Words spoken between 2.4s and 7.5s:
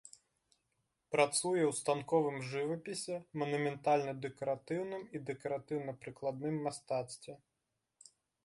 жывапісе, манументальна-дэкаратыўным і дэкаратыўна-прыкладным мастацтве.